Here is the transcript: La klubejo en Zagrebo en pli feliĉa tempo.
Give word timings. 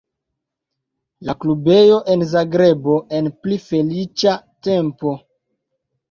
La 1.27 1.33
klubejo 1.43 1.99
en 2.13 2.23
Zagrebo 2.31 2.95
en 3.17 3.29
pli 3.43 3.59
feliĉa 3.67 4.33
tempo. 4.69 5.13